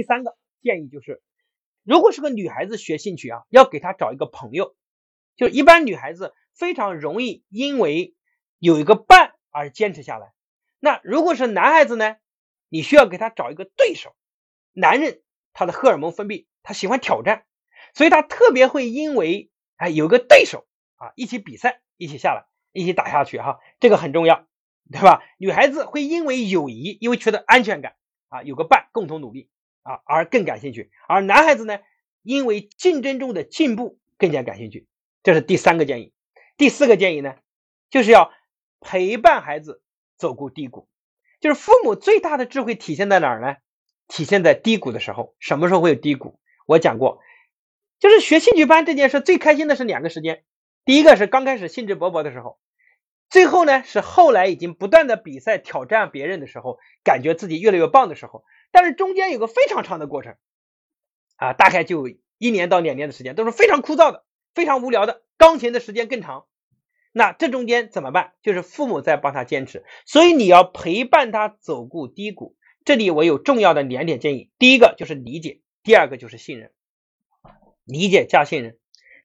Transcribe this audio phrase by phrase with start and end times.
[0.00, 1.20] 第三个建议就是，
[1.84, 4.74] 如果是个女孩子学兴趣啊，要给她找一个朋友。
[5.36, 8.14] 就一般女孩子非常容易因为
[8.58, 10.32] 有一个伴而坚持下来。
[10.78, 12.16] 那如果是男孩子呢，
[12.70, 14.16] 你需要给他找一个对手。
[14.72, 15.20] 男人
[15.52, 17.44] 他的荷尔蒙分泌，他喜欢挑战，
[17.92, 24.46] 所以他特别会因为哎有个对手啊一起比赛，一起下来，一起打下去哈，这个很重要，
[24.90, 25.22] 对吧？
[25.36, 27.96] 女孩子会因为友谊，因为觉得安全感
[28.30, 29.50] 啊，有个伴共同努力
[29.82, 31.78] 啊而更感兴趣，而男孩子呢，
[32.22, 34.86] 因为竞争中的进步更加感兴趣。
[35.22, 36.12] 这是第三个建议，
[36.56, 37.34] 第四个建议呢，
[37.90, 38.32] 就是要
[38.80, 39.82] 陪伴孩子
[40.16, 40.88] 走过低谷。
[41.40, 43.56] 就是父母最大的智慧体现在哪儿呢？
[44.08, 45.34] 体现在低谷的时候。
[45.38, 46.38] 什么时候会有低谷？
[46.66, 47.20] 我讲过，
[47.98, 50.44] 就是学兴趣班这件事最开心的是两个时间。
[50.84, 52.58] 第一个是刚开始兴致勃勃的时候，
[53.30, 58.44] 最后呢是后来已经不断的比赛挑战别人的时候，感觉自己越来越棒的时候。
[58.72, 60.36] 但是中间有个非常长的过程，
[61.36, 64.24] 啊，大概就一年到两年的时间，都是非常枯燥的。
[64.52, 66.46] 非常无聊的，钢琴的时间更长。
[67.12, 68.32] 那这中间怎么办？
[68.42, 72.56] 就是父母在帮他坚持，所以你要陪伴他走过低谷。
[72.84, 76.72] 这里我有重要的两点建议：第一个就是理解，第二个就是信任。
[77.84, 78.76] 理解加信任。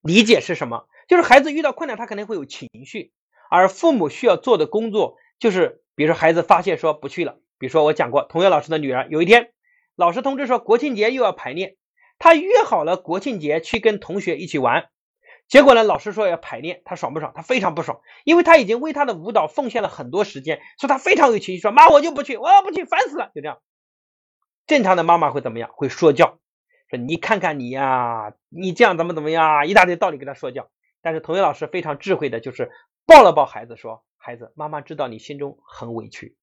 [0.04, 0.88] 理解是什么？
[1.08, 3.12] 就是孩子遇到困难，他可能会有情绪，
[3.56, 9.52] 而父母需要做的工作就是，比如说孩子发现说不去了，比如说我讲过，童谣老师的女儿有一天，
[9.96, 11.76] 老师通知说国庆节又要排练，
[12.20, 14.90] 他约好了国庆节去跟同学一起玩。
[15.48, 15.84] 结果呢？
[15.84, 17.32] 老师说要排练，他爽不爽？
[17.36, 23.60] 他非常不爽，因为他已经为他的舞蹈奉献了很多时间，所以他非常有情绪，说妈我就不去，我要不去，烦死了，就这样。
[24.66, 25.70] 正常的妈妈会怎么样？
[25.72, 26.40] 会说教，
[26.90, 30.72] 说你看看你呀，你这样怎么怎么样，一大堆道理给他说教。
[31.04, 32.72] 但是童谣老师非常智慧的，就是
[33.06, 36.36] 抱了抱孩子，说孩子，妈妈知道你心中很委屈，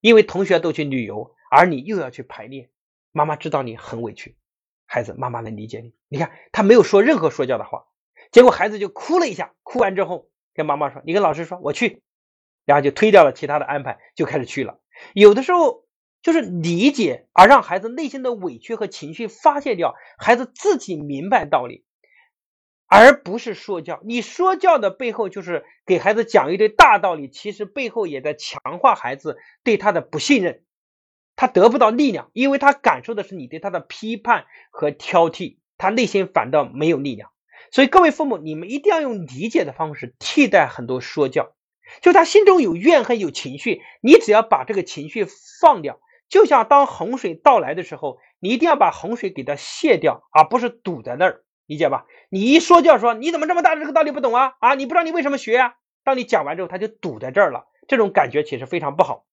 [0.00, 2.70] 因为同学都去旅游，而你又要去排练，
[3.12, 4.36] 妈妈知道你很委屈，
[4.84, 5.94] 孩子，妈妈能理解你。
[6.08, 7.86] 你看他没有说任何说教的话。
[8.32, 12.02] 结果孩子就哭了一下，哭完之后跟妈妈说：“你跟老师说我去。”
[12.66, 14.80] 然后就推掉了其他的安排，就开始去了。
[15.14, 15.86] 有的时候
[16.20, 21.85] 就是理解，而让孩子内心的委屈和情绪发泄掉，孩子自己明白道理，
[22.86, 24.00] 而不是说教。
[24.04, 30.62] 你说教的背后就是给孩子讲一堆大道理，其实背后也在强化孩子对他的不信任，
[31.34, 37.30] 他得不到力量，因为他感受的是你对他的批判和挑剔，他内心反倒没有力量。
[37.72, 41.52] 所以各位父母，你们一定要用理解的方式替代很多说教。
[42.00, 45.26] 就他心中有怨恨、有情绪，你只要把这个情绪
[45.60, 46.00] 放掉。
[46.28, 52.06] 就像当洪水到来的时候，你一定要把洪水给它卸掉，而不是堵在那儿，理解吧？
[52.30, 54.54] 你一说就要说你怎么这么大这个道理不懂啊？
[54.60, 55.74] 啊，你不知道你为什么学啊？
[56.04, 59.26] 当你讲完之后，他就堵在这儿了，这种感觉其实非常不好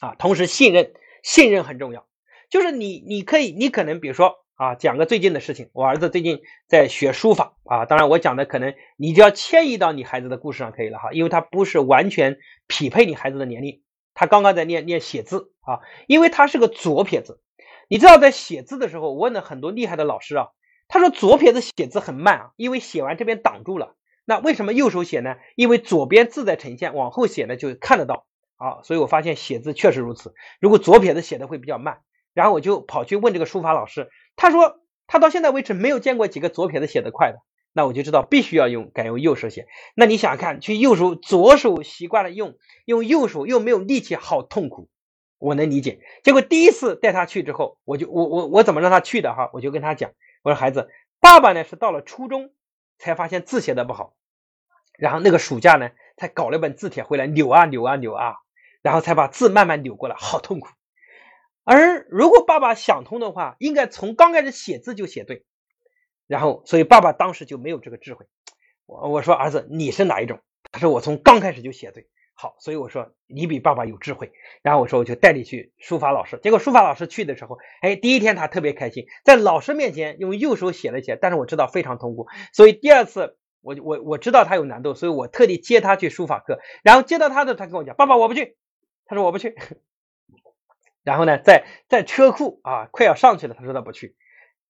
[0.00, 0.14] 啊。
[0.18, 2.06] 同时，信任，信任很重要，
[2.48, 4.36] 就是你，你可以，你可能比如说。
[4.60, 5.70] 啊，讲个最近的事情。
[5.72, 13.80] 我儿子最近在学书法啊，当然我讲的可能你就要迁移到你孩子的故事上可以了哈，因为他不是完全匹配你孩子的年龄。
[14.12, 17.40] 他刚刚在练练写字啊，因为他是个左撇子。
[17.88, 20.48] 你知道在写字的时候，我问了很多厉害的老师啊，
[20.90, 23.94] 他说左撇子写字很慢啊，因为写完这边挡住了。
[24.24, 25.36] 那为什么右手写呢？
[25.54, 28.82] 因为左边字在呈现，往后写呢就看得到啊。
[28.82, 30.34] 所以我发现写字确实如此。
[30.60, 32.00] 如果左撇子写的会比较慢，
[32.34, 34.10] 然后我就跑去问这个书法老师。
[34.34, 37.38] 他说他到现在为止没有见过几个左撇子写的快的，
[37.72, 39.66] 那我就知道必须要用改用右手写。
[39.94, 44.88] 那你想想看，去右手左手习惯了用，用右手又没有力气，好痛苦。
[45.38, 46.00] 我能理解。
[46.22, 49.50] 结果第一次带他去之后，我就我我我怎么让他去的哈？
[49.54, 50.10] 我就跟他讲，
[50.42, 50.88] 我说孩子，
[51.20, 52.52] 爸爸呢是到了初中
[52.98, 54.14] 才发现字写的不好，
[54.98, 58.36] 然后那个暑假呢才搞了本字帖回来扭啊扭啊扭啊，
[58.82, 60.68] 然后才把字慢慢扭过来，好痛苦。
[61.64, 65.44] 而如果爸爸想通的话，应该从刚开始写字就写对，
[66.26, 68.26] 然后，所以爸爸当时就没有这个智慧。
[68.86, 70.40] 我我说儿子你是哪一种？
[70.72, 72.08] 他说我从刚开始就写对。
[72.40, 74.32] 好，所以我说你比爸爸有智慧。
[74.62, 76.40] 然后我说我就带你去书法老师。
[76.42, 86.60] 结果书法老师去的时候，哎，第一天他特别开心，在老师面前用右手写了写，但是我知道非常痛苦，所以第二次我我我知道他有难度，所以我特地接他去书法课。
[86.82, 88.56] 然后接到他的，他跟我讲爸爸我不去，
[89.04, 89.54] 他说我不去。
[91.04, 94.16] 然后呢，在在车库啊，快要上去了，他说他不去，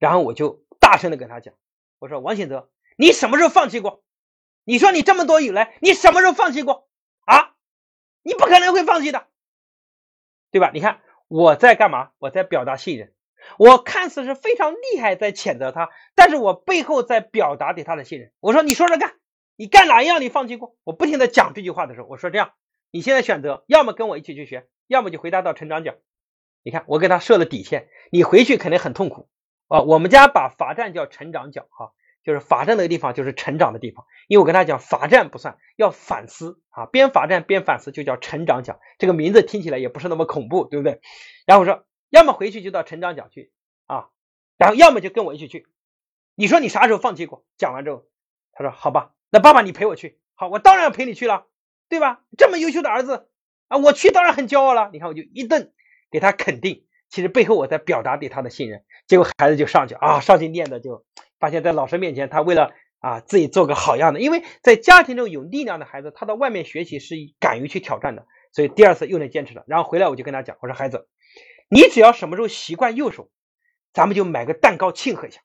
[0.01, 1.55] 然后我就大声的跟他讲，
[2.01, 4.03] 我说王显泽，你什么时候放弃过？
[4.65, 6.90] 你说你这么多以来，你什么时候放弃过？
[8.23, 9.27] 你不可能会放弃的，
[10.51, 10.71] 对吧？
[10.73, 12.11] 你看我在干嘛？
[12.19, 13.13] 我在表达信任，
[13.59, 18.33] 我看似是非常厉害，在谴责他，但是我背后在表达对他的信任。
[18.41, 19.15] 我说你说着干，
[19.57, 20.77] 你干哪一样你放弃过？
[20.85, 22.53] 我不停的讲这句话的时候，我说这样，
[22.91, 25.95] 你现在选择，要么跟我一起去学，要么就回答到成长角。
[26.63, 29.29] 你看，我给他设了底线，你回去肯定很痛苦
[29.69, 29.81] 啊。
[29.81, 31.93] 我们家把罚站叫成长角哈，
[32.25, 34.05] 就是罚站那个地方就是成长的地方。
[34.29, 38.81] 因为我跟他讲，罚站不算，要反思啊，边罚站边反思就叫成长角。
[38.99, 41.01] 这个名字听起来也不是那么恐怖，对不对？
[41.47, 43.53] 然后我说，要么回去就到成长角去
[43.87, 44.09] 啊，
[44.57, 45.67] 然后要么就跟我一起去。
[46.35, 47.45] 你说你啥时候放弃过？
[47.59, 48.05] 讲完之后，
[48.53, 50.19] 他说好吧，那爸爸你陪我去。
[50.35, 51.47] 好，我当然要陪你去了，
[51.89, 52.23] 对吧？
[52.39, 53.29] 这么优秀的儿子
[53.69, 54.91] 啊，我去当然很骄傲了。
[54.93, 55.73] 你看，我就一顿。
[56.13, 61.05] 给他肯定，其实背后我在表达对他的信任，结果孩子就上去啊，上去念的就
[61.41, 69.65] 发现，在老师面前，他为了啊自己做个好样的，因为在家庭中有力量的孩子，他到外面学习是敢于去挑战的，所以第二次又能坚持了。
[69.67, 71.09] 然后回来我就跟他讲，我说孩子，
[71.69, 73.31] 你只要什么时候习惯右手，
[73.93, 75.41] 咱们就买个蛋糕庆贺一下。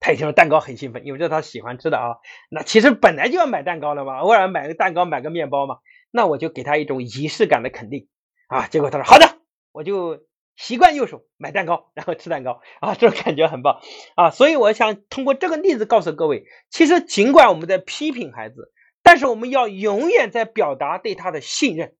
[0.00, 2.18] 他一听说蛋糕很兴奋，因为这是他喜欢吃的啊。
[2.50, 5.78] 那其实本来就要买蛋糕了嘛，偶尔买个蛋糕，买个面包嘛。
[6.12, 8.06] 那我就给他一种仪式感的肯定
[8.46, 8.68] 啊。
[8.68, 9.26] 结果他说好的。
[9.70, 10.24] 我就
[10.58, 13.80] 习惯右手买蛋糕，然后吃蛋糕啊，这种感觉很棒
[14.16, 14.30] 啊！
[14.30, 18.72] 所以我想通过这个例子告诉各位，其实尽管我们在批评孩子，
[19.04, 21.94] 但是我们要永远在表达对他的信任。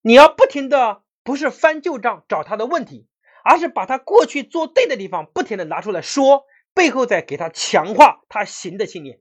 [0.00, 3.06] 你要不停的不是翻旧账找他的问题，
[3.44, 9.20] 而是把他过去做对的地方不停的拿出来说，背后再给他强化他行的信念，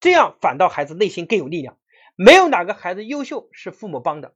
[0.00, 1.78] 这样反倒孩子内心更有力量。
[2.16, 4.34] 没有哪个孩子优秀是父母帮的。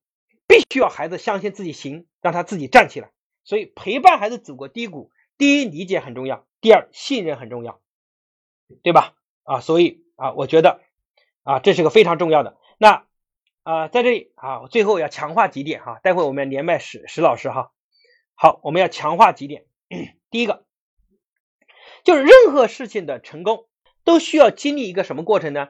[0.49, 3.11] 必须要孩子相信自己行，让他自己站起来。
[3.47, 7.81] 所以陪伴孩子走过低谷，第一理解很重要，第二信任很重要，
[8.83, 9.15] 对吧？
[9.45, 10.83] 啊，所以啊，我觉得
[11.45, 12.59] 啊，这是个非常重要的。
[12.77, 13.07] 那
[13.63, 16.01] 啊，在这里啊，最后要强化几点哈。
[16.03, 17.73] 待会我们连麦石石老师哈。
[18.35, 19.65] 好，我们要强化几点。
[20.31, 20.67] 第一个
[22.03, 23.69] 就是任何事情的成功
[24.03, 25.69] 都需要经历一个什么过程呢？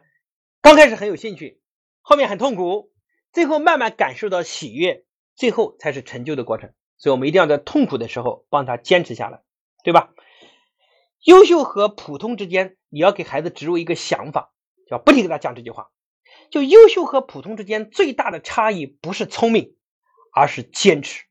[0.63, 1.61] 刚开始很有兴趣，
[2.01, 2.91] 后面很痛苦。
[3.33, 6.73] 最后慢慢感受到喜悦，最后才是成就的过程。
[6.99, 9.43] 所以，我们一定要在痛苦的时候帮他坚持下来，
[9.85, 10.13] 对吧？
[11.25, 14.53] 优秀和普通之间，你要给孩子植入一个想法，
[14.91, 15.91] 要不停给他讲这句话：
[16.51, 19.77] 就优秀和普通之间最大的差异不是聪明，
[20.33, 21.25] 而是坚持。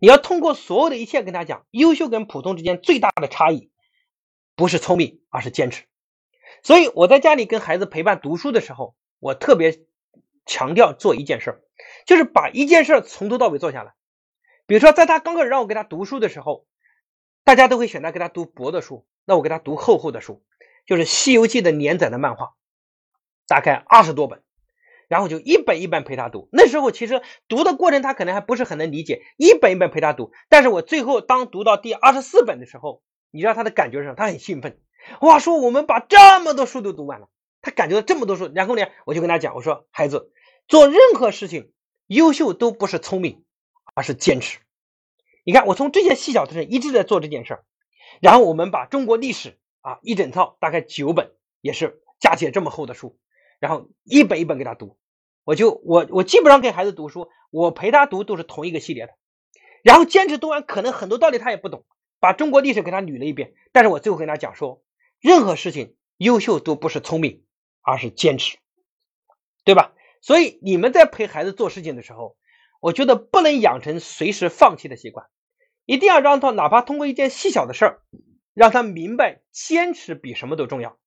[0.00, 3.70] 你要通过所有的一切跟他讲，优秀跟普通之间最大的差异
[4.54, 5.84] 不是聪明，而是坚持。
[6.62, 9.84] 所以我在家里跟孩子陪伴读书的时候，我特别。
[10.50, 11.60] 强调做一件事儿，
[12.06, 13.92] 就是把一件事儿从头到尾做下来。
[14.68, 16.66] 比如说，在他刚开始让我给他读书的时候，
[17.42, 20.44] 大家都会选择给他读薄的书，那我给他读厚厚的书，
[20.86, 22.52] 就是《西游记》的连载的漫画，
[23.46, 24.42] 大概二十多本，
[25.08, 26.50] 然后就一本一本陪他读。
[26.52, 30.32] 那时候其实读的过程他可能还不是很能理解，一本一本陪他读。
[30.50, 33.00] 但是我最后当读到第二十四本的时候，
[33.30, 34.16] 你知道他的感觉是什么？
[34.16, 34.78] 他很兴奋，
[35.22, 37.28] 哇，说我们把这么多书都读完了，
[37.62, 38.52] 他感觉到这么多书。
[38.54, 40.30] 然后呢，我就跟他讲，我说孩子。
[40.66, 41.72] 做任何事情，
[42.06, 43.42] 优秀都不是聪明，
[43.98, 44.60] 而是坚持。
[45.42, 47.64] 你看，我从这些细小的事一直在做这件事儿。
[48.20, 53.18] 然后我们把中国历史啊一整套，大概九本，也是加起来这么厚的书，
[53.58, 54.96] 然后一本一本给他读。
[55.42, 59.14] 我就我我基本上给孩子读书，我陪他读都是同一个系列的。
[59.82, 61.84] 然后坚持读完，可能很多道理他也不懂，
[62.20, 63.52] 把中国历史给他捋了一遍。
[63.72, 64.80] 但是我最后跟他讲说，
[65.18, 67.42] 任何事情优秀都不是聪明，
[67.82, 68.58] 而是坚持，
[69.64, 69.92] 对吧？
[70.20, 72.36] 所以你们在陪孩子做事情的时候，
[72.80, 75.26] 我觉得不能养成随时放弃的习惯，
[75.84, 78.02] 一定要让他哪怕通过一件细小的事儿，
[78.54, 80.98] 让他明白坚持比什么都重要。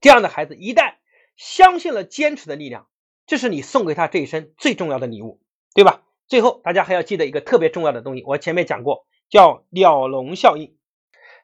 [0.00, 0.94] 这样的孩子一旦
[1.36, 2.88] 相信了坚持的力量，
[3.26, 5.40] 这是你送给他这一生最重要的礼物，
[5.74, 6.02] 对吧？
[6.26, 10.76] 最后大家还要记得一个特别重要的东西，我前面讲过，叫鸟笼效应。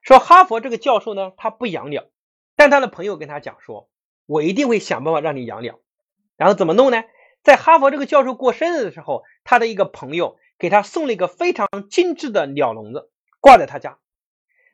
[0.02, 2.04] 说哈佛这个教授呢，他不养鸟，
[2.54, 3.90] 但他的朋友跟他讲说，
[4.26, 5.80] 我一定会想办法让你养鸟。
[6.36, 7.02] 然后怎么弄呢？
[7.46, 13.98] 在哈佛这个教授过生日的时候，他的一个朋友给他送了一个非常精致的鸟笼子，挂在他家。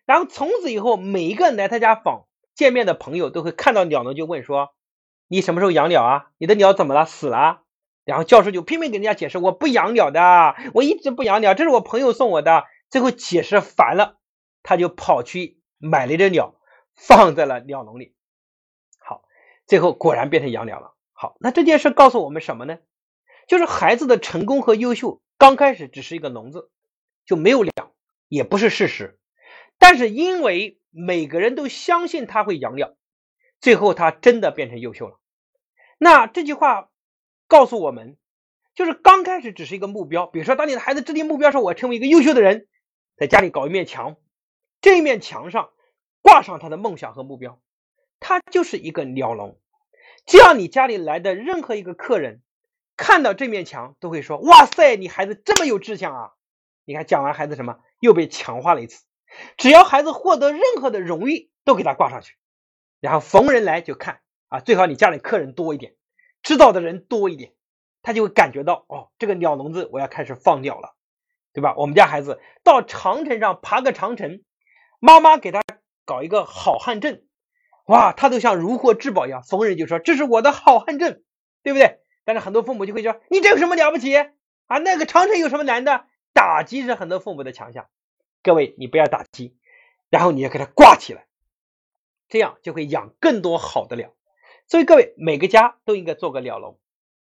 [0.07, 2.25] 然后从此以后，每一个来他家访
[2.55, 4.71] 见面的朋友都会看到鸟笼就问说
[5.29, 6.31] ：“你什么时候养鸟啊？
[6.38, 7.05] 你的鸟怎么了？
[7.05, 7.61] 死了？”
[8.07, 14.17] 然后教授就拼命给人家解释：“我不养鸟的，我一直不养鸟，这是我朋友送我的。”最后解释烦了，
[14.62, 16.55] 他就跑去买了一只鸟，
[16.95, 18.14] 放在了鸟笼里。
[18.99, 19.25] 好，
[19.67, 20.95] 最后果然变成养鸟了。
[21.23, 22.81] 好，那这件事告诉我们什么呢？
[23.47, 26.69] 就是孩子的成功和优秀刚开始只是一个笼子，
[27.25, 27.95] 就没有鸟，
[28.26, 29.21] 也不是事实。
[29.79, 32.97] 但是因为每个人都相信他会养鸟，
[33.61, 35.21] 最后他真的变成优秀了。
[35.97, 36.91] 那这句话
[37.47, 38.17] 告诉我们，
[38.75, 40.26] 就是刚开始只是一个目标。
[40.26, 42.67] 比如说，当你的孩子制定目标说“我成为一个优秀的人”，
[43.17, 44.17] 在家里搞一面墙，
[44.81, 45.71] 这一面墙上
[46.21, 47.61] 挂上他的梦想和目标，
[48.19, 49.61] 它就是一个鸟笼。
[50.25, 52.43] 这样，你家里来的任何一个客人
[52.97, 56.31] 看到这面墙，都会说：“哇塞，你孩子这么有志向啊！”
[56.85, 59.05] 你看讲完孩子什么又被强化了一次。
[59.57, 62.37] 只要孩子获得任何的荣誉，都给他挂上去，
[63.00, 65.95] 然后逢人来就看啊，最好你家里客人多一点，
[66.43, 67.52] 知道的人多一点，
[68.02, 70.95] 他就会感觉到哦，这个鸟笼子我要开始放鸟了，
[71.55, 71.75] 对吧？
[71.79, 74.43] 我们家孩子到长城上爬个长城，
[75.00, 75.62] 妈妈给他
[76.05, 77.23] 搞一个好汉证，
[77.92, 81.22] 哇，他都像如获至宝一样，逢人就说这是我的好汉证，
[81.62, 81.99] 对不对？
[82.25, 84.78] 但是很多父母就会说你这有什么了不起啊？
[84.78, 86.06] 那个长城有什么难的？
[86.32, 87.87] 打击是很多父母的强项。
[88.42, 89.56] 各位，你不要打击，
[90.08, 91.26] 然后你要给它挂起来，
[92.30, 94.11] 这样就会养更多好的鸟。
[94.66, 96.78] 所以各位，每个家都应该做个鸟笼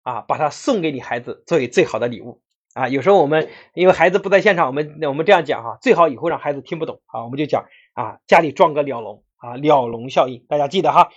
[0.03, 2.41] 啊，把它送给你孩子作为最好的礼物
[2.73, 2.89] 啊。
[2.89, 11.09] 有时候我们因为孩子不在现场，我们我们这样讲哈，最好以后让孩子听不懂啊，我们就讲啊，家里装个鸟笼啊，鸟笼效应，大家记得哈。